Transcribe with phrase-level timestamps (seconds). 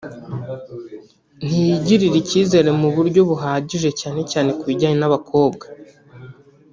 [1.45, 5.65] ntiyigirira icyizere mu buryo buhagije cyane cyane ku bijyanye n’abakobwa